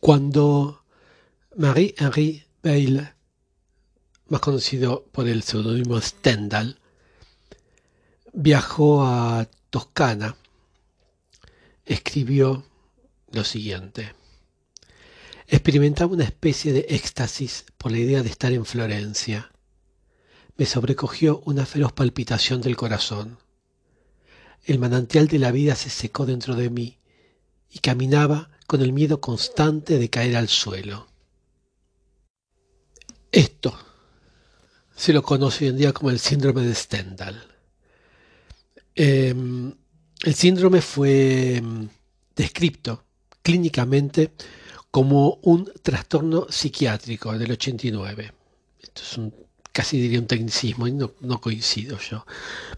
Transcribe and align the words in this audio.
Cuando 0.00 0.84
Marie-Henri 1.56 2.44
Beyle, 2.62 3.14
más 4.28 4.40
conocido 4.40 5.04
por 5.10 5.26
el 5.26 5.42
seudónimo 5.42 6.00
Stendhal, 6.00 6.78
viajó 8.32 9.04
a 9.04 9.48
Toscana, 9.70 10.36
escribió 11.84 12.64
lo 13.32 13.42
siguiente. 13.42 14.14
Experimentaba 15.48 16.12
una 16.12 16.24
especie 16.24 16.72
de 16.72 16.86
éxtasis 16.90 17.64
por 17.76 17.90
la 17.90 17.98
idea 17.98 18.22
de 18.22 18.28
estar 18.28 18.52
en 18.52 18.64
Florencia. 18.64 19.50
Me 20.56 20.66
sobrecogió 20.66 21.42
una 21.44 21.66
feroz 21.66 21.92
palpitación 21.92 22.60
del 22.60 22.76
corazón. 22.76 23.38
El 24.64 24.78
manantial 24.78 25.26
de 25.26 25.38
la 25.38 25.50
vida 25.50 25.74
se 25.74 25.90
secó 25.90 26.24
dentro 26.24 26.54
de 26.54 26.70
mí 26.70 26.98
y 27.70 27.80
caminaba 27.80 28.50
con 28.68 28.82
el 28.82 28.92
miedo 28.92 29.18
constante 29.18 29.98
de 29.98 30.10
caer 30.10 30.36
al 30.36 30.46
suelo. 30.46 31.06
Esto 33.32 33.74
se 34.94 35.14
lo 35.14 35.22
conoce 35.22 35.64
hoy 35.64 35.70
en 35.70 35.78
día 35.78 35.92
como 35.94 36.10
el 36.10 36.18
síndrome 36.18 36.60
de 36.60 36.74
Stendhal. 36.74 37.42
Em, 38.94 39.74
el 40.22 40.34
síndrome 40.34 40.82
fue 40.82 41.56
em, 41.56 41.88
descrito 42.36 43.06
clínicamente 43.42 44.32
como 44.90 45.38
un 45.44 45.72
trastorno 45.82 46.46
psiquiátrico 46.50 47.32
del 47.38 47.52
89. 47.52 48.32
Esto 48.82 49.02
es 49.02 49.16
un, 49.16 49.34
casi 49.72 49.98
diría 49.98 50.20
un 50.20 50.26
tecnicismo 50.26 50.86
y 50.86 50.92
no, 50.92 51.14
no 51.20 51.40
coincido 51.40 51.98
yo. 51.98 52.26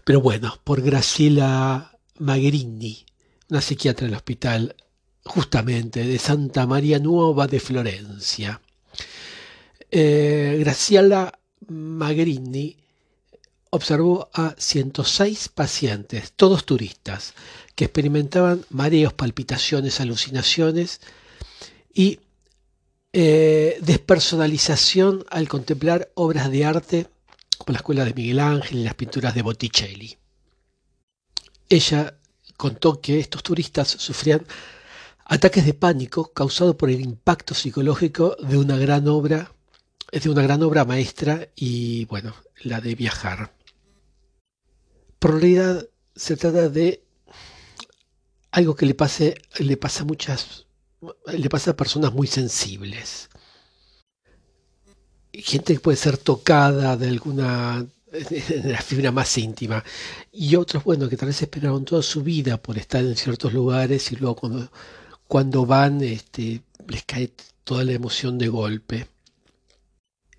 Pero 0.05 0.21
bueno, 0.21 0.57
por 0.63 0.81
Graciela 0.81 1.99
Magrini, 2.17 3.05
una 3.49 3.59
psiquiatra 3.59 4.07
del 4.07 4.15
hospital 4.15 4.73
justamente 5.25 6.03
de 6.03 6.19
Santa 6.19 6.65
María 6.65 6.99
Nuova 6.99 7.47
de 7.47 7.59
Florencia. 7.59 8.61
Eh, 9.89 10.57
Graciela 10.59 11.39
Magrini 11.67 12.77
observó 13.69 14.29
a 14.33 14.55
106 14.57 15.49
pacientes, 15.49 16.33
todos 16.35 16.65
turistas, 16.65 17.33
que 17.75 17.85
experimentaban 17.85 18.65
mareos, 18.69 19.13
palpitaciones, 19.13 20.01
alucinaciones 20.01 20.99
y 21.93 22.19
eh, 23.13 23.77
despersonalización 23.81 25.25
al 25.29 25.47
contemplar 25.47 26.11
obras 26.15 26.51
de 26.51 26.65
arte 26.65 27.07
como 27.57 27.73
la 27.73 27.77
escuela 27.77 28.05
de 28.05 28.13
Miguel 28.13 28.39
Ángel 28.39 28.79
y 28.79 28.83
las 28.83 28.95
pinturas 28.95 29.35
de 29.35 29.41
Botticelli. 29.41 30.17
Ella 31.69 32.17
contó 32.57 32.99
que 32.99 33.19
estos 33.19 33.43
turistas 33.43 33.87
sufrían 33.87 34.45
ataques 35.31 35.65
de 35.65 35.73
pánico 35.73 36.33
causados 36.33 36.75
por 36.75 36.89
el 36.89 36.99
impacto 36.99 37.53
psicológico 37.53 38.35
de 38.41 38.57
una 38.57 38.75
gran 38.75 39.07
obra, 39.07 39.53
de 40.11 40.29
una 40.29 40.41
gran 40.41 40.61
obra 40.61 40.83
maestra 40.83 41.47
y 41.55 42.03
bueno, 42.05 42.35
la 42.63 42.81
de 42.81 42.95
viajar. 42.95 43.55
Por 45.19 45.31
realidad 45.31 45.87
se 46.17 46.35
trata 46.35 46.67
de 46.67 47.05
algo 48.51 48.75
que 48.75 48.85
le 48.85 48.93
pase, 48.93 49.35
le 49.59 49.77
pasa 49.77 50.01
a 50.01 50.05
muchas, 50.05 50.67
le 51.31 51.49
pasa 51.49 51.71
a 51.71 51.77
personas 51.77 52.11
muy 52.11 52.27
sensibles. 52.27 53.29
Gente 55.31 55.75
que 55.75 55.79
puede 55.79 55.95
ser 55.95 56.17
tocada 56.17 56.97
de 56.97 57.07
alguna 57.07 57.85
de 58.11 58.63
la 58.65 58.81
fibra 58.81 59.13
más 59.13 59.37
íntima 59.37 59.81
y 60.33 60.57
otros 60.57 60.83
bueno 60.83 61.07
que 61.07 61.15
tal 61.15 61.27
vez 61.27 61.41
esperaron 61.41 61.85
toda 61.85 62.03
su 62.03 62.21
vida 62.21 62.61
por 62.61 62.77
estar 62.77 63.05
en 63.05 63.15
ciertos 63.15 63.53
lugares 63.53 64.11
y 64.11 64.17
luego 64.17 64.35
cuando 64.35 64.69
cuando 65.31 65.65
van 65.65 66.01
este, 66.01 66.61
les 66.89 67.05
cae 67.05 67.31
toda 67.63 67.85
la 67.85 67.93
emoción 67.93 68.37
de 68.37 68.49
golpe. 68.49 69.07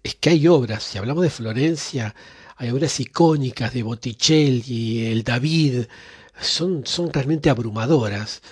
Es 0.03 0.17
que 0.17 0.29
hay 0.29 0.47
obras, 0.49 0.83
si 0.83 0.99
hablamos 0.99 1.23
de 1.23 1.31
Florencia, 1.31 2.15
hay 2.57 2.69
obras 2.69 3.01
icónicas 3.01 3.73
de 3.73 3.85
Botticelli, 3.85 5.07
el 5.07 5.25
David, 5.25 5.87
son, 6.39 6.85
son 6.85 7.11
realmente 7.11 7.49
abrumadoras. 7.49 8.43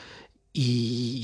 Y 0.54 1.20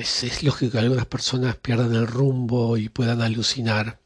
es, 0.00 0.24
es 0.24 0.42
lógico 0.42 0.72
que 0.72 0.78
algunas 0.80 1.06
personas 1.06 1.54
pierdan 1.54 1.94
el 1.94 2.08
rumbo 2.08 2.76
y 2.76 2.88
puedan 2.88 3.22
alucinar. 3.22 4.00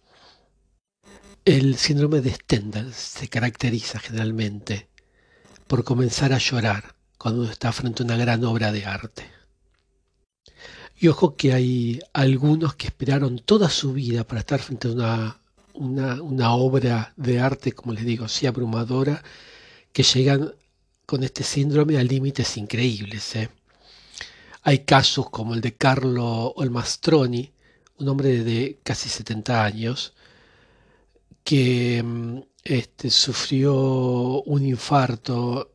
El 1.46 1.78
síndrome 1.78 2.20
de 2.20 2.34
Stendhal 2.34 2.92
se 2.92 3.28
caracteriza 3.28 3.98
generalmente 3.98 4.90
por 5.66 5.84
comenzar 5.84 6.34
a 6.34 6.38
llorar 6.38 6.96
cuando 7.16 7.40
uno 7.44 7.50
está 7.50 7.72
frente 7.72 8.02
a 8.02 8.04
una 8.04 8.18
gran 8.18 8.44
obra 8.44 8.72
de 8.72 8.84
arte. 8.84 9.39
Y 11.00 11.08
ojo 11.08 11.34
que 11.34 11.54
hay 11.54 12.00
algunos 12.12 12.74
que 12.74 12.88
esperaron 12.88 13.38
toda 13.38 13.70
su 13.70 13.94
vida 13.94 14.24
para 14.24 14.40
estar 14.40 14.60
frente 14.60 14.88
a 15.00 15.40
una, 15.72 16.54
obra 16.54 17.14
de 17.16 17.40
arte, 17.40 17.72
como 17.72 17.94
les 17.94 18.04
digo, 18.04 18.26
así 18.26 18.46
abrumadora, 18.46 19.22
que 19.92 20.02
llegan 20.02 20.54
con 21.06 21.24
este 21.24 21.42
síndrome 21.42 21.98
a 21.98 22.04
límites 22.04 22.56
increíbles. 22.58 23.34
¿eh? 23.36 23.48
Hay 24.62 24.80
casos 24.80 25.30
como 25.30 25.54
el 25.54 25.62
de 25.62 25.74
Carlo 25.74 26.52
Olmastroni, 26.56 27.50
un 27.98 28.08
hombre 28.08 28.44
de 28.44 28.78
casi 28.82 29.08
70 29.08 29.64
años, 29.64 30.12
que 31.44 32.02
mm, 32.02 32.40
este, 32.64 33.10
sufrió 33.10 34.42
un 34.42 34.66
infarto, 34.66 35.69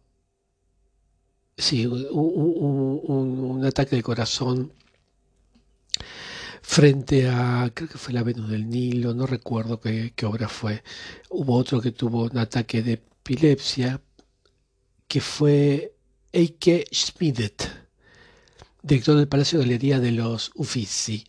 sí, 1.58 1.86
un, 1.86 3.02
un, 3.04 3.66
ataque 3.66 3.96
de 3.96 4.04
corazón 4.04 4.72
frente 6.62 7.30
a, 7.30 7.72
creo 7.74 7.90
que 7.90 7.98
fue 7.98 8.14
la 8.14 8.24
Venus 8.24 8.50
del 8.50 8.70
Nilo, 8.70 9.14
no 9.14 9.26
recuerdo 9.28 9.80
qué, 9.80 10.14
obra 10.24 10.50
fue. 10.50 10.84
Hubo 11.30 11.56
otro 11.56 11.82
que 11.82 11.92
tuvo 11.92 12.24
un 12.26 12.38
ataque 12.38 12.82
de 12.84 12.94
epilepsia, 12.94 14.02
que 15.08 15.22
fue 15.22 15.96
Eike 16.34 16.86
Schmidt, 16.92 17.64
director 18.82 19.16
del 19.18 19.28
Palacio 19.28 19.60
de 19.60 19.66
Galería 19.66 20.00
de 20.00 20.12
los 20.12 20.52
Uffizi. 20.56 21.26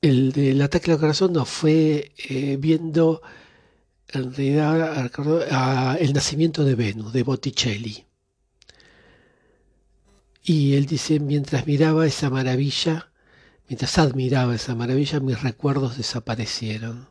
El 0.00 0.32
del 0.32 0.62
ataque 0.62 0.92
al 0.92 1.00
corazón 1.00 1.32
no 1.32 1.44
fue 1.44 2.12
eh, 2.28 2.56
viendo 2.58 3.20
en 4.08 4.32
realidad 4.34 5.98
el 6.00 6.12
nacimiento 6.12 6.64
de 6.64 6.74
Venus, 6.74 7.12
de 7.12 7.22
Botticelli. 7.24 8.07
Y 10.48 10.74
él 10.74 10.86
dice, 10.86 11.20
mientras 11.20 11.66
miraba 11.66 12.06
esa 12.06 12.30
maravilla, 12.30 13.08
Mientras 13.68 13.98
admiraba 13.98 14.54
esa 14.54 14.74
maravilla, 14.74 15.20
mis 15.20 15.42
recuerdos 15.42 15.98
desaparecieron. 15.98 17.10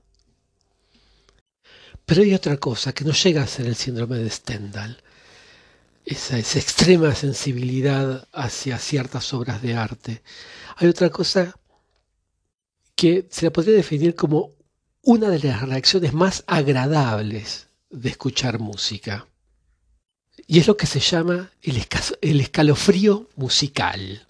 Pero 2.05 2.23
hay 2.23 2.33
otra 2.33 2.57
cosa 2.57 2.93
que 2.93 3.05
no 3.05 3.11
llega 3.11 3.43
a 3.43 3.47
ser 3.47 3.67
el 3.67 3.75
síndrome 3.75 4.17
de 4.17 4.29
Stendhal. 4.29 5.03
Esa, 6.03 6.39
esa 6.39 6.57
extrema 6.57 7.13
sensibilidad 7.13 8.27
hacia 8.31 8.79
ciertas 8.79 9.33
obras 9.33 9.61
de 9.61 9.75
arte. 9.75 10.23
Hay 10.77 10.87
otra 10.87 11.11
cosa 11.11 11.53
que 12.95 13.27
se 13.29 13.45
la 13.45 13.51
podría 13.51 13.75
definir 13.75 14.15
como 14.15 14.55
una 15.03 15.29
de 15.29 15.39
las 15.39 15.61
reacciones 15.61 16.13
más 16.13 16.43
agradables 16.47 17.67
de 17.91 18.09
escuchar 18.09 18.57
música. 18.57 19.27
Y 20.50 20.59
es 20.59 20.68
lo 20.68 20.78
que 20.78 20.88
se 20.88 21.02
llama 21.02 21.52
el, 21.62 22.40
escalofrío 22.40 23.28
musical. 23.35 24.25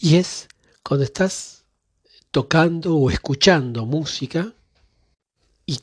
Y 0.00 0.16
es 0.16 0.48
cuando 0.82 1.04
estás 1.04 1.64
tocando 2.30 2.96
o 2.96 3.10
escuchando 3.10 3.84
música 3.84 4.54
y 5.66 5.78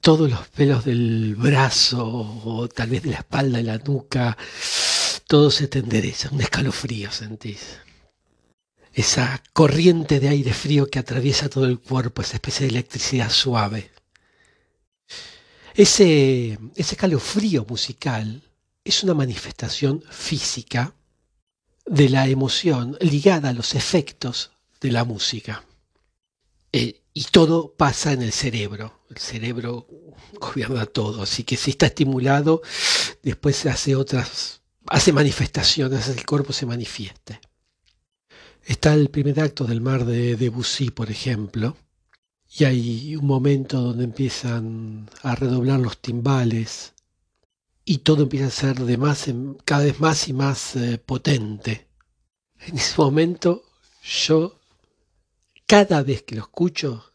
todos 0.00 0.30
los 0.30 0.48
pelos 0.48 0.86
del 0.86 1.36
brazo 1.36 2.02
o 2.02 2.66
tal 2.68 2.88
vez 2.88 3.02
de 3.02 3.10
la 3.10 3.18
espalda 3.18 3.60
y 3.60 3.64
la 3.64 3.76
nuca, 3.76 4.38
todo 5.26 5.50
se 5.50 5.68
te 5.68 5.80
endereza, 5.80 6.30
un 6.32 6.40
escalofrío 6.40 7.12
sentís. 7.12 7.78
Esa 8.94 9.42
corriente 9.52 10.18
de 10.18 10.30
aire 10.30 10.54
frío 10.54 10.88
que 10.88 10.98
atraviesa 10.98 11.50
todo 11.50 11.66
el 11.66 11.78
cuerpo, 11.78 12.22
esa 12.22 12.36
especie 12.36 12.66
de 12.66 12.70
electricidad 12.70 13.30
suave. 13.30 13.90
Ese, 15.74 16.58
ese 16.74 16.94
escalofrío 16.94 17.66
musical 17.68 18.42
es 18.84 19.02
una 19.02 19.14
manifestación 19.14 20.02
física 20.10 20.94
de 21.86 22.08
la 22.08 22.28
emoción 22.28 22.96
ligada 23.00 23.50
a 23.50 23.52
los 23.52 23.74
efectos 23.74 24.52
de 24.80 24.92
la 24.92 25.04
música. 25.04 25.64
Eh, 26.72 27.02
y 27.14 27.24
todo 27.24 27.74
pasa 27.74 28.12
en 28.12 28.22
el 28.22 28.32
cerebro. 28.32 29.00
El 29.10 29.18
cerebro 29.18 29.86
gobierna 30.40 30.86
todo. 30.86 31.22
Así 31.22 31.44
que 31.44 31.56
si 31.56 31.72
está 31.72 31.86
estimulado, 31.86 32.62
después 33.22 33.66
hace 33.66 33.94
otras, 33.94 34.62
hace 34.86 35.12
manifestaciones, 35.12 36.08
el 36.08 36.24
cuerpo 36.24 36.52
se 36.52 36.66
manifieste. 36.66 37.40
Está 38.64 38.94
el 38.94 39.10
primer 39.10 39.40
acto 39.40 39.64
del 39.64 39.80
mar 39.80 40.04
de 40.04 40.36
Debussy, 40.36 40.90
por 40.90 41.10
ejemplo, 41.10 41.76
y 42.56 42.64
hay 42.64 43.16
un 43.16 43.26
momento 43.26 43.80
donde 43.80 44.04
empiezan 44.04 45.10
a 45.22 45.34
redoblar 45.34 45.80
los 45.80 45.98
timbales 45.98 46.92
y 47.84 47.98
todo 47.98 48.24
empieza 48.24 48.46
a 48.46 48.50
ser 48.50 48.80
de 48.80 48.96
más, 48.96 49.26
cada 49.64 49.84
vez 49.84 50.00
más 50.00 50.28
y 50.28 50.32
más 50.32 50.76
eh, 50.76 50.98
potente. 50.98 51.88
En 52.58 52.76
ese 52.78 52.94
momento 52.96 53.64
yo 54.02 54.60
cada 55.66 56.02
vez 56.02 56.22
que 56.22 56.34
lo 56.34 56.42
escucho, 56.42 57.12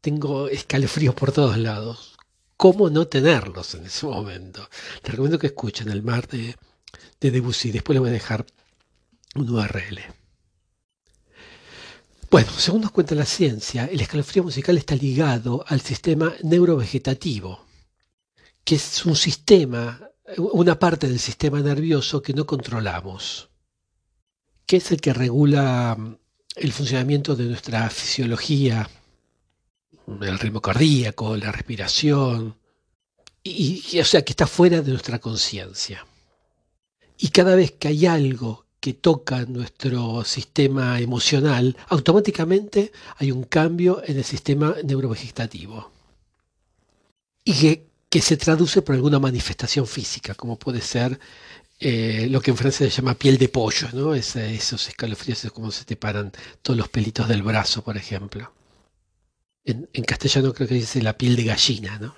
tengo 0.00 0.48
escalofríos 0.48 1.14
por 1.14 1.32
todos 1.32 1.56
lados. 1.58 2.16
¿Cómo 2.56 2.90
no 2.90 3.06
tenerlos 3.06 3.74
en 3.74 3.86
ese 3.86 4.06
momento? 4.06 4.68
Les 5.02 5.10
recomiendo 5.10 5.38
que 5.38 5.48
escuchen 5.48 5.88
El 5.88 6.02
mar 6.02 6.26
de, 6.28 6.56
de 7.20 7.30
Debussy. 7.30 7.70
Después 7.70 7.94
les 7.94 8.00
voy 8.00 8.10
a 8.10 8.12
dejar 8.12 8.46
un 9.34 9.50
URL. 9.50 10.00
Bueno, 12.30 12.50
según 12.56 12.82
nos 12.82 12.90
cuenta 12.90 13.14
la 13.14 13.24
ciencia, 13.24 13.86
el 13.86 14.00
escalofrío 14.00 14.42
musical 14.42 14.76
está 14.76 14.94
ligado 14.94 15.64
al 15.68 15.80
sistema 15.80 16.34
neurovegetativo, 16.42 17.65
que 18.66 18.74
es 18.74 19.06
un 19.06 19.14
sistema, 19.14 20.10
una 20.38 20.76
parte 20.76 21.06
del 21.06 21.20
sistema 21.20 21.60
nervioso 21.60 22.20
que 22.20 22.34
no 22.34 22.44
controlamos, 22.44 23.48
que 24.66 24.78
es 24.78 24.90
el 24.90 25.00
que 25.00 25.12
regula 25.12 25.94
mm, 25.96 26.16
el 26.56 26.72
funcionamiento 26.72 27.36
de 27.36 27.44
nuestra 27.44 27.88
fisiología, 27.90 28.90
el 30.20 30.38
ritmo 30.40 30.60
cardíaco, 30.60 31.36
la 31.36 31.52
respiración, 31.52 32.56
y, 33.44 34.00
o 34.00 34.04
sea 34.04 34.24
que 34.24 34.32
está 34.32 34.48
fuera 34.48 34.82
de 34.82 34.90
nuestra 34.90 35.20
conciencia. 35.20 36.04
Y 37.18 37.28
cada 37.28 37.54
vez 37.54 37.70
que 37.70 37.86
hay 37.86 38.06
algo 38.06 38.66
que 38.80 38.94
toca 38.94 39.44
nuestro 39.44 40.24
sistema 40.24 40.98
emocional, 40.98 41.76
automáticamente 41.86 42.90
hay 43.18 43.30
un 43.30 43.44
cambio 43.44 44.02
en 44.04 44.16
el 44.16 44.24
sistema 44.24 44.74
neurovegetativo. 44.82 45.92
Y 47.44 47.52
que, 47.54 47.85
se 48.10 48.36
traduce 48.36 48.82
por 48.82 48.94
alguna 48.94 49.18
manifestación 49.18 49.86
física, 49.86 50.34
como 50.34 50.58
puede 50.58 50.80
ser 50.80 51.18
eh, 51.78 52.26
lo 52.30 52.40
que 52.40 52.50
en 52.50 52.56
francés 52.56 52.92
se 52.92 53.02
llama 53.02 53.14
piel 53.14 53.36
de 53.36 53.48
pollo, 53.48 53.88
¿no? 53.92 54.14
esos 54.14 54.88
escalofríos, 54.88 55.44
es 55.44 55.52
como 55.52 55.70
se 55.70 55.84
te 55.84 55.96
paran 55.96 56.32
todos 56.62 56.76
los 56.76 56.88
pelitos 56.88 57.28
del 57.28 57.42
brazo, 57.42 57.84
por 57.84 57.96
ejemplo. 57.96 58.52
En, 59.64 59.86
castellano 60.04 60.54
creo 60.54 60.68
que 60.68 60.76
dice 60.76 61.02
la 61.02 61.18
piel 61.18 61.34
de 61.34 61.44
gallina, 61.44 61.98
¿no? 61.98 62.14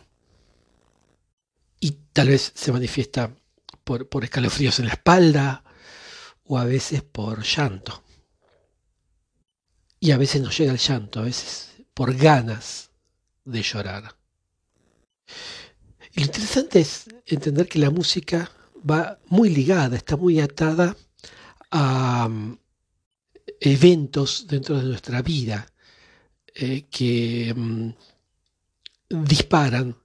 Y 1.81 1.93
tal 2.13 2.29
vez 2.29 2.53
se 2.55 2.73
manifiesta 2.73 3.35
por, 3.85 4.07
escalofríos 4.23 4.79
en 4.79 4.87
la 4.87 4.93
espalda 4.93 5.65
o 6.45 6.59
a 6.59 6.65
veces 6.65 7.03
por 7.03 7.43
llanto. 7.43 8.05
Y 9.99 10.11
a 10.11 10.19
veces 10.19 10.43
no 10.43 10.51
llega 10.51 10.73
el 10.73 10.79
llanto, 10.79 11.21
a 11.21 11.25
veces 11.25 11.71
por 11.95 12.15
ganas 12.15 12.91
de 13.45 13.63
llorar. 13.63 14.15
Lo 16.15 16.23
interesante 16.23 16.81
es 16.81 17.05
entender 17.27 17.69
que 17.69 17.79
la 17.79 17.91
música 17.91 18.51
va 18.89 19.19
muy 19.27 19.51
ligada, 19.51 19.97
está 19.97 20.17
muy 20.17 20.41
atada 20.41 20.97
a 21.71 22.29
mm, 22.29 22.59
eventos 23.61 24.47
dentro 24.47 24.79
de 24.79 24.85
nuestra 24.85 25.23
vida 25.23 25.67
eh, 26.55 26.87
que 26.91 27.53
mm, 27.55 27.91
disparan 29.09 29.97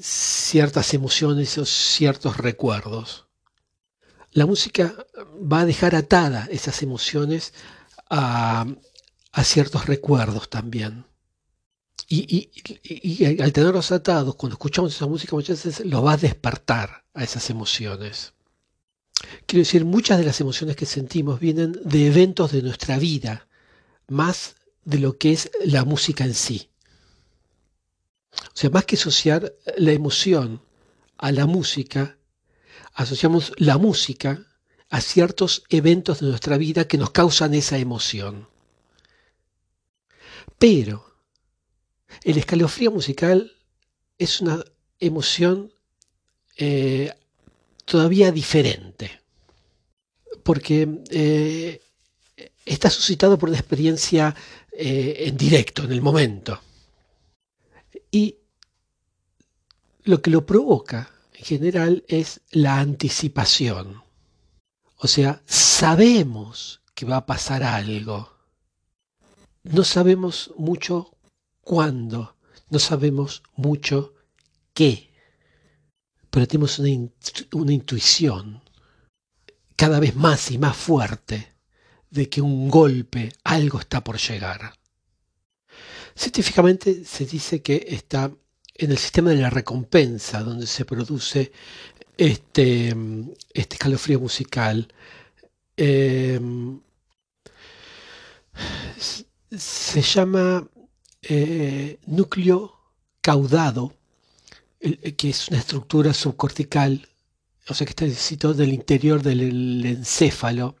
ciertas 0.00 0.92
emociones 0.94 1.56
o 1.58 1.64
ciertos 1.64 2.36
recuerdos. 2.36 3.26
La 4.32 4.46
música 4.46 4.94
va 5.40 5.60
a 5.60 5.66
dejar 5.66 5.94
atada 5.94 6.46
esas 6.50 6.82
emociones 6.82 7.54
a, 8.10 8.66
ciertos 9.42 9.86
recuerdos 9.86 10.50
también. 10.50 11.06
Y, 12.10 13.42
al 13.42 13.52
tenerlos 13.52 13.92
atados, 13.92 14.34
cuando 14.34 14.54
escuchamos 14.54 14.94
esa 14.94 15.06
música 15.06 15.36
muchas 15.36 15.62
veces 15.62 15.84
lo 15.86 16.02
va 16.02 16.14
a 16.14 16.16
despertar 16.16 17.04
a 17.12 17.22
esas 17.22 17.50
emociones. 17.50 18.32
Quiero 19.46 19.60
decir, 19.60 19.84
muchas 19.84 20.18
de 20.18 20.24
las 20.24 20.40
emociones 20.40 20.74
que 20.76 20.86
sentimos 20.86 21.38
vienen 21.38 21.78
de 21.84 22.06
eventos 22.06 22.52
de 22.52 22.62
nuestra 22.62 22.98
vida, 22.98 23.46
más 24.06 24.54
de 24.84 25.00
lo 25.00 25.18
que 25.18 25.32
es 25.32 25.50
la 25.64 25.84
música 25.84 26.24
en 26.24 26.34
sí. 26.34 26.70
O 28.32 28.56
sea, 28.56 28.70
más 28.70 28.86
que 28.86 28.96
asociar 28.96 29.54
la 29.76 29.92
emoción 29.92 30.62
a 31.18 31.30
la 31.30 31.44
música, 31.44 32.16
asociamos 32.94 33.52
la 33.58 33.76
música 33.76 34.46
a 34.88 35.02
ciertos 35.02 35.64
eventos 35.68 36.20
de 36.20 36.28
nuestra 36.28 36.56
vida 36.56 36.88
que 36.88 36.96
nos 36.96 37.10
causan 37.10 37.52
esa 37.52 37.76
emoción. 37.76 38.48
Pero 40.58 41.07
el 42.22 42.38
escalofrío 42.38 42.90
musical 42.90 43.52
es 44.18 44.40
una 44.40 44.64
emoción 44.98 45.72
eh, 46.56 47.12
todavía 47.84 48.32
diferente, 48.32 49.20
porque 50.42 51.02
eh, 51.10 51.80
está 52.64 52.90
suscitado 52.90 53.38
por 53.38 53.48
una 53.48 53.58
experiencia 53.58 54.34
eh, 54.72 55.24
en 55.26 55.36
directo, 55.36 55.84
en 55.84 55.92
el 55.92 56.02
momento. 56.02 56.60
Y 58.10 58.36
lo 60.04 60.20
que 60.22 60.30
lo 60.30 60.44
provoca 60.46 61.10
en 61.34 61.44
general 61.44 62.04
es 62.08 62.40
la 62.50 62.80
anticipación. 62.80 64.02
O 64.96 65.06
sea, 65.06 65.42
sabemos 65.46 66.80
que 66.94 67.06
va 67.06 67.18
a 67.18 67.26
pasar 67.26 67.62
algo. 67.62 68.32
No 69.62 69.84
sabemos 69.84 70.52
mucho 70.56 71.17
cuándo, 71.68 72.34
no 72.70 72.78
sabemos 72.78 73.42
mucho 73.54 74.14
qué, 74.72 75.10
pero 76.30 76.48
tenemos 76.48 76.78
una, 76.78 77.10
una 77.52 77.72
intuición 77.74 78.62
cada 79.76 80.00
vez 80.00 80.16
más 80.16 80.50
y 80.50 80.56
más 80.56 80.74
fuerte 80.74 81.52
de 82.08 82.30
que 82.30 82.40
un 82.40 82.70
golpe, 82.70 83.34
algo 83.44 83.80
está 83.80 84.02
por 84.02 84.16
llegar. 84.16 84.72
Científicamente 86.14 87.04
se 87.04 87.26
dice 87.26 87.60
que 87.60 87.84
está 87.86 88.32
en 88.74 88.90
el 88.90 88.96
sistema 88.96 89.28
de 89.28 89.42
la 89.42 89.50
recompensa 89.50 90.42
donde 90.42 90.66
se 90.66 90.86
produce 90.86 91.52
este, 92.16 92.96
este 93.52 93.74
escalofrío 93.74 94.20
musical. 94.20 94.88
Em, 95.76 96.80
se 99.50 100.00
llama 100.00 100.66
eh, 101.22 101.98
núcleo 102.06 102.74
caudado, 103.20 103.94
que 104.80 105.30
es 105.30 105.48
una 105.48 105.58
estructura 105.58 106.14
subcortical, 106.14 107.08
o 107.68 107.74
sea 107.74 107.84
que 107.84 107.90
está 107.90 108.08
situado 108.08 108.62
en 108.62 108.68
el 108.68 108.74
interior 108.74 109.22
del 109.22 109.84
encéfalo. 109.84 110.76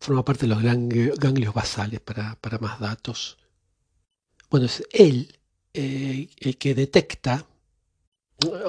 Forma 0.00 0.24
parte 0.24 0.46
de 0.46 0.54
los 0.54 0.62
ganglios 0.62 1.54
basales 1.54 2.00
para 2.00 2.58
más 2.60 2.80
datos. 2.80 3.38
Bueno, 4.50 4.66
es 4.66 4.84
él 4.92 5.36
eh, 5.72 6.28
el 6.38 6.56
que 6.56 6.72
detecta, 6.72 7.44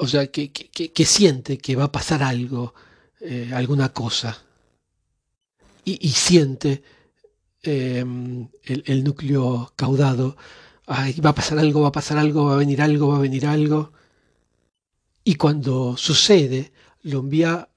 o 0.00 0.08
sea, 0.08 0.26
que, 0.26 0.50
siente 1.06 1.58
que 1.58 1.76
va 1.76 1.84
a 1.84 1.92
pasar 1.92 2.24
algo, 2.24 2.74
eh, 3.20 3.52
alguna 3.54 3.92
cosa, 3.92 4.42
y, 5.84 6.08
siente 6.10 6.82
em, 7.66 8.48
el, 8.64 9.04
núcleo 9.04 9.72
caudado, 9.76 10.36
va 10.88 11.30
a 11.30 11.34
pasar 11.34 11.58
algo, 11.58 11.82
va 11.82 11.88
a 11.88 11.92
pasar 11.92 12.18
algo, 12.18 12.46
va 12.46 12.54
a 12.54 12.58
venir 12.58 12.80
algo, 12.82 13.08
va 13.08 13.16
a 13.16 13.20
venir 13.20 13.46
algo, 13.46 13.92
y 15.24 15.34
cuando 15.34 15.96
sucede, 15.96 16.72
lo 17.02 17.20
envía 17.20 17.68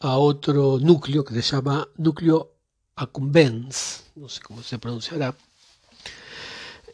a 0.00 0.18
otro 0.18 0.78
núcleo 0.80 1.24
que 1.24 1.34
se 1.34 1.42
llama 1.42 1.88
núcleo 1.96 2.54
accumbens, 2.96 4.04
no 4.14 4.28
sé 4.28 4.40
cómo 4.40 4.62
se 4.62 4.78
pronunciará, 4.78 5.34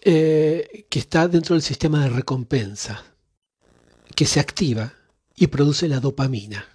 eh, 0.02 0.86
que 0.88 0.98
está 0.98 1.28
dentro 1.28 1.54
del 1.54 1.62
sistema 1.62 2.02
de 2.02 2.10
recompensa, 2.10 3.04
que 4.14 4.26
se 4.26 4.40
activa 4.40 4.94
y 5.36 5.46
produce 5.48 5.88
la 5.88 6.00
dopamina. 6.00 6.66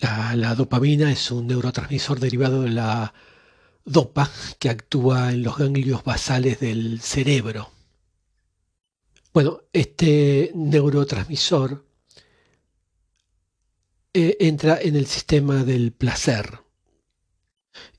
La, 0.00 0.54
dopamina 0.54 1.12
es 1.12 1.30
un 1.30 1.46
neurotransmisor 1.46 2.20
derivado 2.20 2.62
de 2.62 2.70
la 2.70 3.12
dopa 3.84 4.30
que 4.58 4.68
actúa 4.68 5.32
en 5.32 5.42
los 5.42 5.58
ganglios 5.58 6.04
basales 6.04 6.60
del 6.60 7.00
cerebro. 7.00 7.70
Bueno, 9.32 9.62
este 9.72 10.50
neurotransmisor 10.54 11.84
eh, 14.12 14.36
entra 14.40 14.80
en 14.80 14.96
el 14.96 15.06
sistema 15.06 15.62
del 15.62 15.92
placer. 15.92 16.60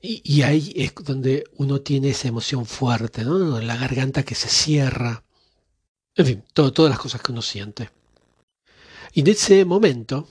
Y, 0.00 0.42
ahí 0.42 0.72
es 0.76 0.94
donde 0.94 1.44
uno 1.56 1.80
tiene 1.80 2.10
esa 2.10 2.28
emoción 2.28 2.66
fuerte, 2.66 3.24
¿no? 3.24 3.60
La 3.60 3.76
garganta 3.76 4.22
que 4.22 4.34
se 4.34 4.48
cierra. 4.48 5.24
En 6.14 6.26
fin, 6.26 6.44
todas 6.52 6.90
las 6.90 6.98
cosas 6.98 7.22
que 7.22 7.32
uno 7.32 7.40
siente. 7.40 7.90
Y 9.14 9.20
en 9.20 9.28
ese 9.28 9.64
momento, 9.64 10.28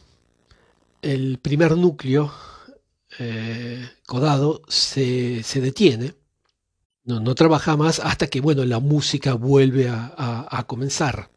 el 1.01 1.39
primer 1.39 1.75
núcleo 1.75 2.31
eh, 3.21 3.89
codado 4.05 4.61
se, 4.67 5.43
detiene, 5.55 6.15
no, 7.03 7.35
trabaja 7.35 7.77
más 7.77 7.99
hasta 7.99 8.27
que, 8.27 8.41
bueno, 8.41 8.65
la 8.65 8.79
música 8.79 9.33
vuelve 9.33 9.89
a 9.89 10.65
comenzar. 10.67 11.29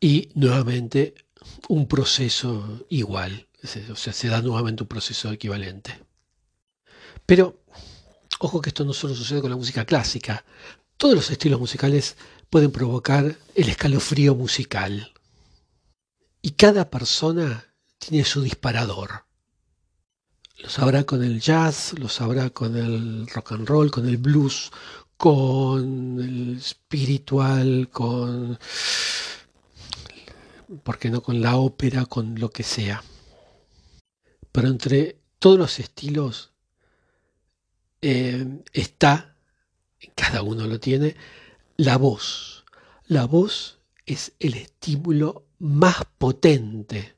Y 0.00 0.30
nuevamente 0.34 1.14
un 1.68 1.86
proceso 1.86 2.86
igual, 2.88 3.48
o 3.90 3.96
sea, 3.96 4.12
se 4.12 4.28
da 4.28 4.40
nuevamente 4.42 4.82
un 4.82 4.88
proceso 4.88 5.30
equivalente. 5.30 5.98
Pero 7.26 7.60
Ojo 8.42 8.62
que 8.62 8.70
esto 8.70 8.86
no 8.86 8.94
solo 8.94 9.14
sucede 9.14 9.42
con 9.42 9.50
la 9.50 9.56
música 9.56 9.84
clásica. 9.84 10.46
Todos 10.96 11.14
los 11.14 11.30
estilos 11.30 11.60
musicales 11.60 12.16
pueden 12.48 12.72
provocar 12.72 13.36
el 13.54 13.68
escalofrío 13.68 14.34
musical. 14.34 15.12
Y 16.40 16.52
cada 16.52 16.88
persona 16.88 17.66
tiene 17.98 18.24
su 18.24 18.40
disparador. 18.40 19.26
Lo 20.62 20.68
sabrá 20.68 21.04
con 21.04 21.24
el 21.24 21.40
jazz, 21.40 21.94
lo 21.98 22.08
sabrá 22.08 22.50
con 22.50 22.76
el 22.76 23.26
rock 23.28 23.52
and 23.52 23.66
roll, 23.66 23.90
con 23.90 24.06
el 24.06 24.18
blues, 24.18 24.70
con 25.16 26.20
el 26.20 26.58
espiritual, 26.58 27.88
con, 27.90 28.58
¿por 30.82 30.98
qué 30.98 31.10
no? 31.10 31.22
Con 31.22 31.40
la 31.40 31.56
ópera, 31.56 32.04
con 32.04 32.38
lo 32.38 32.50
que 32.50 32.62
sea. 32.62 33.02
Pero 34.52 34.68
entre 34.68 35.18
todos 35.38 35.58
los 35.58 35.78
estilos 35.78 36.52
eh, 38.02 38.62
está, 38.72 39.36
cada 40.14 40.42
uno 40.42 40.66
lo 40.66 40.78
tiene, 40.78 41.16
la 41.76 41.96
voz. 41.96 42.64
La 43.06 43.24
voz 43.24 43.78
es 44.04 44.32
el 44.38 44.54
estímulo 44.54 45.46
más 45.58 46.04
potente 46.18 47.16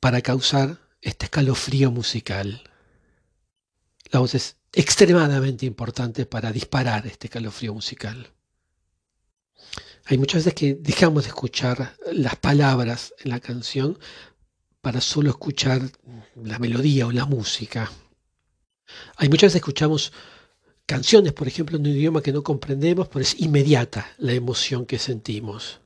para 0.00 0.22
causar 0.22 0.85
este 1.06 1.26
escalofrío 1.26 1.92
musical. 1.92 2.62
La 4.10 4.18
voz 4.18 4.34
es 4.34 4.56
extremadamente 4.72 5.64
importante 5.64 6.26
para 6.26 6.52
disparar 6.52 7.06
este 7.06 7.28
calofrío 7.28 7.72
musical. 7.72 8.32
Hay 10.06 10.18
muchas 10.18 10.44
veces 10.44 10.54
que 10.54 10.74
dejamos 10.74 11.24
de 11.24 11.28
escuchar 11.28 11.96
las 12.12 12.36
palabras 12.36 13.14
en 13.20 13.30
la 13.30 13.40
canción 13.40 13.98
para 14.80 15.00
solo 15.00 15.30
escuchar 15.30 15.80
la 16.34 16.58
melodía 16.58 17.06
o 17.06 17.12
la 17.12 17.24
música. 17.24 17.90
Hay 19.16 19.28
muchas 19.28 19.48
veces 19.48 19.54
que 19.62 19.70
escuchamos 19.70 20.12
canciones, 20.86 21.32
por 21.32 21.46
ejemplo, 21.46 21.76
en 21.76 21.86
un 21.86 21.92
idioma 21.92 22.22
que 22.22 22.32
no 22.32 22.42
comprendemos, 22.42 23.08
pero 23.08 23.20
es 23.20 23.38
inmediata 23.40 24.12
la 24.18 24.32
emoción 24.32 24.86
que 24.86 24.98
sentimos. 24.98 25.80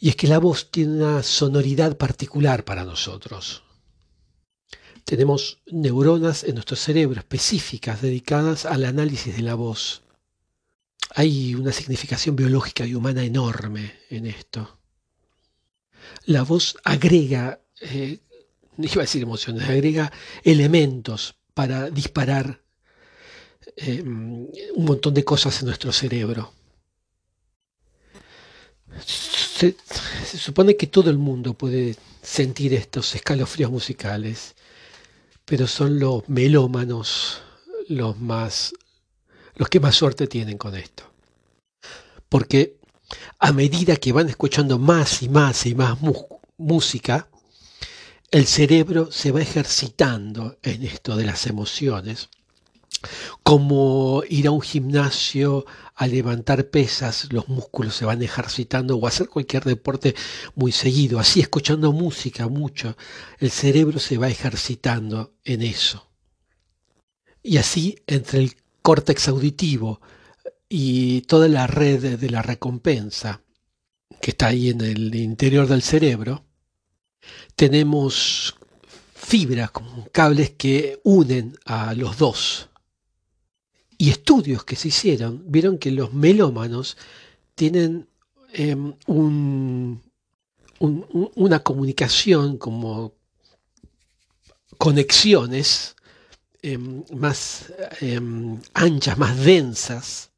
Y 0.00 0.10
es 0.10 0.16
que 0.16 0.28
la 0.28 0.38
voz 0.38 0.70
tiene 0.70 0.94
una 0.94 1.22
sonoridad 1.22 1.96
particular 1.96 2.64
para 2.64 2.84
nosotros. 2.84 3.64
Tenemos 5.04 5.58
neuronas 5.66 6.44
en 6.44 6.54
nuestro 6.54 6.76
cerebro 6.76 7.18
específicas 7.18 8.02
dedicadas 8.02 8.66
al 8.66 8.84
análisis 8.84 9.36
de 9.36 9.42
la 9.42 9.54
voz. 9.54 10.02
Hay 11.14 11.54
una 11.54 11.72
significación 11.72 12.36
biológica 12.36 12.84
y 12.86 12.94
humana 12.94 13.24
enorme 13.24 13.94
en 14.10 14.26
esto. 14.26 14.78
La 16.26 16.42
voz 16.42 16.76
agrega, 16.84 17.60
eh, 17.80 18.20
iba 18.76 19.02
a 19.02 19.06
decir 19.06 19.22
emociones, 19.22 19.68
agrega 19.68 20.12
elementos 20.44 21.36
para 21.54 21.90
disparar 21.90 22.62
eh, 23.76 24.02
un 24.02 24.84
montón 24.84 25.14
de 25.14 25.24
cosas 25.24 25.58
en 25.60 25.66
nuestro 25.66 25.90
cerebro. 25.92 26.52
Se, 29.04 29.76
supone 30.38 30.76
que 30.76 30.86
todo 30.86 31.10
el 31.10 31.18
mundo 31.18 31.54
puede 31.54 31.96
sentir 32.22 32.74
estos 32.74 33.14
escalofríos 33.14 33.70
musicales 33.70 34.54
pero 35.44 35.66
son 35.66 35.98
los 35.98 36.28
melómanos 36.28 37.40
los 37.88 38.18
más 38.18 38.74
los 39.58 39.68
que 39.68 39.80
más 39.80 39.96
suerte 39.96 40.28
tienen 40.28 40.56
con 40.56 40.76
esto. 40.76 41.04
Porque 42.28 42.76
a 43.40 43.52
medida 43.52 43.96
que 43.96 44.12
van 44.12 44.28
escuchando 44.28 44.78
más 44.78 45.22
y 45.22 45.28
más 45.28 45.66
y 45.66 45.74
más 45.74 45.98
música, 46.56 47.28
el 48.30 48.46
cerebro 48.46 49.10
se 49.10 49.32
va 49.32 49.40
ejercitando 49.40 50.58
en 50.62 50.84
esto 50.84 51.16
de 51.16 51.24
las 51.24 51.46
emociones 51.46 52.28
como 53.42 54.22
ir 54.28 54.46
a 54.46 54.50
un 54.50 54.60
gimnasio 54.60 55.64
a 55.94 56.06
levantar 56.06 56.70
pesas, 56.70 57.32
los 57.32 57.48
músculos 57.48 57.94
se 57.94 58.04
van 58.04 58.22
ejercitando 58.22 58.96
o 58.96 59.06
hacer 59.06 59.28
cualquier 59.28 59.64
deporte 59.64 60.14
muy 60.54 60.72
seguido, 60.72 61.18
así 61.18 61.40
escuchando 61.40 61.92
música 61.92 62.48
mucho, 62.48 62.96
el 63.38 63.50
cerebro 63.50 63.98
se 63.98 64.18
va 64.18 64.28
ejercitando 64.28 65.34
en 65.44 65.62
eso. 65.62 66.08
Y 67.42 67.56
así 67.56 67.96
entre 68.06 68.40
el 68.40 68.56
córtex 68.82 69.28
auditivo 69.28 70.00
y 70.68 71.22
toda 71.22 71.48
la 71.48 71.66
red 71.66 72.18
de 72.18 72.30
la 72.30 72.42
recompensa 72.42 73.42
que 74.20 74.32
está 74.32 74.48
ahí 74.48 74.70
en 74.70 74.80
el 74.80 75.14
interior 75.14 75.66
del 75.66 75.82
cerebro, 75.82 76.44
tenemos 77.56 78.56
fibras, 79.14 79.70
como 79.70 80.08
cables 80.10 80.50
que 80.50 81.00
unen 81.04 81.58
a 81.64 81.94
los 81.94 82.18
dos 82.18 82.67
y 83.98 84.10
estudios 84.10 84.64
que 84.64 84.76
se 84.76 84.88
hicieron 84.88 85.42
vieron 85.46 85.76
que 85.78 85.90
los 85.90 86.14
melómanos 86.14 86.96
tienen 87.56 88.08
em, 88.52 88.94
una 90.78 91.58
comunicación 91.64 92.56
como 92.56 93.12
conexiones 94.78 95.96
em, 96.62 97.04
más 97.12 97.72
em, 98.00 98.60
anchas, 98.74 99.18
más 99.18 99.36
densas 99.44 100.30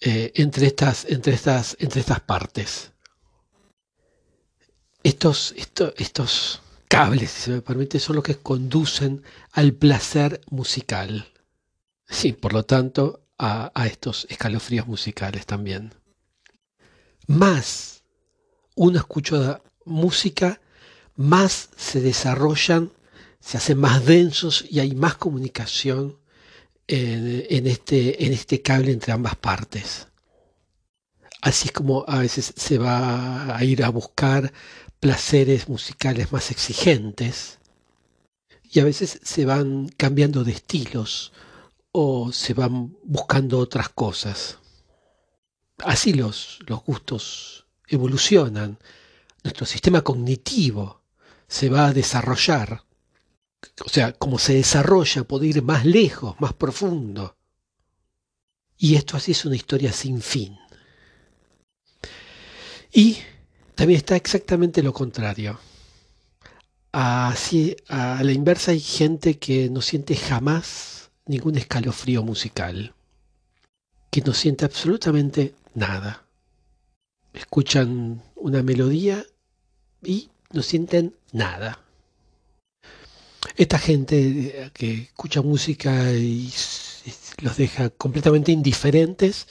eh, 0.00 0.32
entre, 0.34 0.66
estas, 0.66 1.04
entre, 1.04 1.34
estas, 1.34 1.76
entre 1.78 2.00
estas 2.00 2.20
partes. 2.20 2.92
Estos, 5.02 5.54
estos 5.56 6.62
cables, 6.88 7.30
si 7.30 7.40
se 7.42 7.50
me 7.50 7.60
permite, 7.60 8.00
son 8.00 8.16
los 8.16 8.24
que 8.24 8.36
conducen 8.36 9.22
al 9.52 9.74
placer 9.74 10.40
musical. 10.50 11.33
Sí, 12.08 12.32
por 12.32 12.52
lo 12.52 12.64
tanto, 12.64 13.24
a, 13.38 13.86
estos 13.86 14.26
escalofríos 14.30 14.86
musicales 14.86 15.46
también. 15.46 15.94
Más 17.26 18.02
uno 18.76 18.98
escucha 18.98 19.62
música, 19.84 20.60
más 21.16 21.70
se 21.76 22.00
desarrollan, 22.00 22.92
se 23.40 23.58
hacen 23.58 23.78
más 23.78 24.04
densos 24.04 24.64
y 24.68 24.80
hay 24.80 24.94
más 24.94 25.16
comunicación 25.16 26.18
en, 26.86 27.66
este, 27.66 28.26
en 28.26 28.32
este 28.32 28.62
cable 28.62 28.92
entre 28.92 29.12
ambas 29.12 29.36
partes. 29.36 30.08
Así 31.40 31.68
es 31.68 31.72
como 31.72 32.04
a 32.08 32.18
veces 32.18 32.54
se 32.56 32.78
va 32.78 33.56
a 33.56 33.64
ir 33.64 33.84
a 33.84 33.90
buscar 33.90 34.52
placeres 34.98 35.68
musicales 35.68 36.32
más 36.32 36.50
exigentes 36.50 37.58
y 38.62 38.80
a 38.80 38.84
veces 38.84 39.20
se 39.22 39.44
van 39.44 39.88
cambiando 39.88 40.42
de 40.42 40.52
estilos 40.52 41.32
o 41.96 42.32
se 42.32 42.54
van 42.54 42.96
buscando 43.04 43.60
otras 43.60 43.88
cosas. 43.88 44.58
Así 45.78 46.12
los, 46.12 46.58
los 46.66 46.82
gustos 46.82 47.66
evolucionan, 47.86 48.78
nuestro 49.44 49.64
sistema 49.64 50.02
cognitivo 50.02 51.02
se 51.46 51.68
va 51.68 51.86
a 51.86 51.92
desarrollar. 51.92 52.82
O 53.86 53.88
sea, 53.88 54.12
como 54.12 54.40
se 54.40 54.54
desarrolla, 54.54 55.22
puede 55.22 55.46
ir 55.46 55.62
más 55.62 55.84
lejos, 55.84 56.34
más 56.40 56.52
profundo. 56.54 57.36
Y 58.76 58.96
esto 58.96 59.16
así 59.16 59.30
es 59.30 59.44
una 59.44 59.54
historia 59.54 59.92
sin 59.92 60.20
fin. 60.20 60.58
Y 62.92 63.18
también 63.76 63.98
está 63.98 64.16
exactamente 64.16 64.82
lo 64.82 64.92
contrario. 64.92 65.60
Así, 66.90 67.76
a 67.86 68.24
la 68.24 68.32
inversa 68.32 68.72
hay 68.72 68.80
gente 68.80 69.38
que 69.38 69.70
no 69.70 69.80
siente 69.80 70.16
jamás 70.16 71.03
ningún 71.26 71.56
escalofrío 71.56 72.22
musical, 72.22 72.94
que 74.10 74.20
no 74.20 74.32
siente 74.32 74.64
absolutamente 74.64 75.54
nada. 75.74 76.24
Escuchan 77.32 78.22
una 78.36 78.62
melodía 78.62 79.24
y 80.02 80.30
no 80.52 80.62
sienten 80.62 81.16
nada. 81.32 81.80
Esta 83.56 83.78
gente 83.78 84.70
que 84.72 84.94
escucha 85.02 85.42
música 85.42 86.12
y 86.12 86.52
los 87.38 87.56
deja 87.56 87.90
completamente 87.90 88.52
indiferentes, 88.52 89.48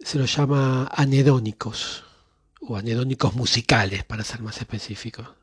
se 0.00 0.18
los 0.18 0.34
llama 0.34 0.88
anedónicos 0.92 2.04
o 2.60 2.76
anedónicos 2.76 3.34
musicales, 3.34 4.04
para 4.04 4.24
ser 4.24 4.40
más 4.40 4.58
específico. 4.58 5.34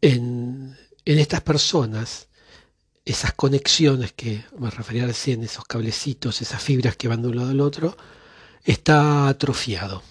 En, 0.00 0.76
en 1.04 1.18
estas 1.18 1.42
personas 1.42 2.28
esas 3.04 3.32
conexiones 3.32 4.12
que 4.12 4.44
me 4.58 4.70
refería 4.70 5.06
recién, 5.06 5.42
esos 5.42 5.64
cablecitos, 5.64 6.40
esas 6.40 6.62
fibras 6.62 6.96
que 6.96 7.08
van 7.08 7.22
de 7.22 7.28
un 7.28 7.36
lado 7.36 7.50
al 7.50 7.60
otro, 7.60 7.96
está 8.64 9.28
atrofiado. 9.28 10.02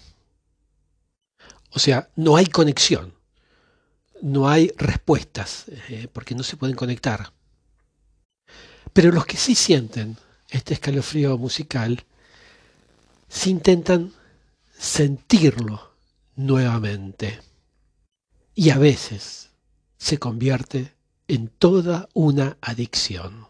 O 1.72 1.80
sea, 1.80 2.10
no 2.16 2.36
hay 2.36 2.48
conexión, 2.48 3.14
no 4.22 4.50
hay 4.50 4.74
respuestas, 4.78 5.66
eh, 5.90 6.08
porque 6.12 6.36
no 6.36 6.44
se 6.44 6.58
pueden 6.58 6.76
conectar. 6.76 7.32
Pero 8.94 9.12
los 9.12 9.26
que 9.26 9.38
sí 9.38 9.56
sienten 9.56 10.18
este 10.50 10.74
escalofrío 10.74 11.38
musical, 11.38 12.04
sí 13.30 13.52
intentan 13.52 14.14
sentirlo 14.78 15.94
nuevamente. 16.36 17.40
Y 18.54 18.72
a 18.72 18.78
veces 18.78 19.50
se 19.98 20.18
convierte 20.18 20.94
en 21.32 21.48
toda 21.48 22.10
una 22.14 22.58
adicción. 22.60 23.48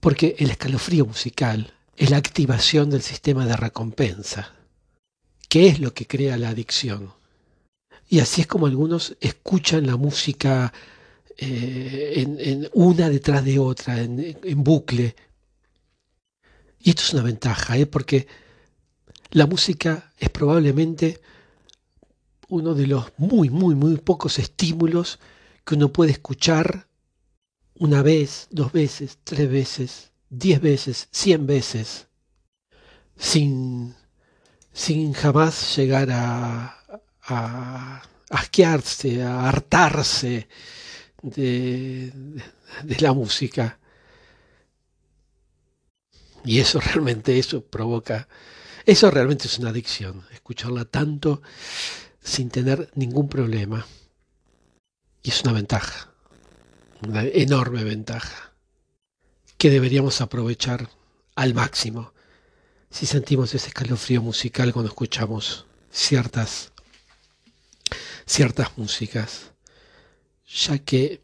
Porque 0.00 0.34
el 0.38 0.50
escalofrío 0.50 1.06
musical 1.06 1.72
es 1.96 2.10
la 2.10 2.16
activación 2.16 2.90
del 2.90 3.02
sistema 3.02 3.46
de 3.46 3.56
recompensa, 3.56 4.52
que 5.48 5.68
es 5.68 5.78
lo 5.78 5.94
que 5.94 6.08
crea 6.08 6.36
la 6.36 6.48
adicción. 6.48 7.12
Y 8.08 8.18
así 8.18 8.40
es 8.40 8.48
como 8.48 8.66
algunos 8.66 9.16
escuchan 9.20 9.86
la 9.86 9.96
música 9.96 10.72
eh, 11.36 12.14
en, 12.16 12.68
una 12.72 13.08
detrás 13.08 13.44
de 13.44 13.60
otra, 13.60 14.00
en, 14.00 14.64
bucle. 14.64 15.14
Y 16.80 16.90
esto 16.90 17.02
es 17.02 17.12
una 17.12 17.22
ventaja, 17.22 17.76
¿eh? 17.76 17.86
porque 17.86 18.26
la 19.30 19.46
música 19.46 20.12
es 20.18 20.30
probablemente 20.30 21.20
uno 22.48 22.74
de 22.74 22.88
los 22.88 23.12
muy, 23.18 23.50
muy, 23.50 23.76
muy 23.76 23.98
pocos 23.98 24.40
estímulos 24.40 25.20
que 25.70 25.76
uno 25.76 25.92
puede 25.92 26.10
escuchar 26.10 26.88
una 27.76 28.02
vez, 28.02 28.48
dos 28.50 28.72
veces, 28.72 29.18
tres 29.22 29.48
veces, 29.48 30.10
diez 30.28 30.60
veces, 30.60 31.06
cien 31.12 31.46
veces, 31.46 32.08
sin, 33.16 33.94
sin 34.72 35.12
jamás 35.12 35.76
llegar 35.76 36.08
a, 36.10 36.76
a 37.22 38.02
asquearse, 38.30 39.22
a 39.22 39.48
hartarse 39.48 40.48
de, 41.22 42.12
de 42.82 42.96
la 42.98 43.12
música. 43.12 43.78
Y 46.44 46.58
eso 46.58 46.80
realmente, 46.84 47.38
eso 47.38 47.64
provoca, 47.64 48.26
eso 48.86 49.08
realmente 49.08 49.46
es 49.46 49.56
una 49.60 49.70
adicción, 49.70 50.24
escucharla 50.32 50.84
tanto 50.84 51.42
sin 52.20 52.50
tener 52.50 52.90
ningún 52.96 53.28
problema. 53.28 53.86
Y 55.22 55.30
es 55.30 55.42
una 55.42 55.52
ventaja, 55.52 56.12
una 57.06 57.24
enorme 57.24 57.84
ventaja, 57.84 58.52
que 59.58 59.70
deberíamos 59.70 60.20
aprovechar 60.20 60.88
al 61.34 61.54
máximo 61.54 62.12
si 62.90 63.06
sentimos 63.06 63.54
ese 63.54 63.68
escalofrío 63.68 64.22
musical 64.22 64.72
cuando 64.72 64.88
escuchamos 64.88 65.66
ciertas, 65.90 66.72
ciertas 68.26 68.76
músicas, 68.76 69.52
ya 70.46 70.78
que 70.78 71.20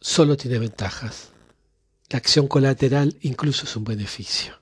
solo 0.00 0.36
tiene 0.36 0.58
ventajas. 0.58 1.28
La 2.08 2.18
acción 2.18 2.48
colateral 2.48 3.16
incluso 3.20 3.64
es 3.64 3.76
un 3.76 3.84
beneficio. 3.84 4.61